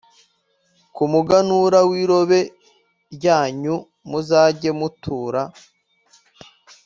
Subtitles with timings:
[0.95, 2.39] Ku muganura w irobe
[3.15, 3.75] ryanyu
[4.09, 5.41] muzajye mutura